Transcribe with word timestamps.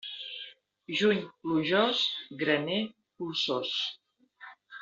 Juny 1.01 1.19
plujós, 1.43 2.01
graner 2.41 2.81
polsós. 3.17 3.73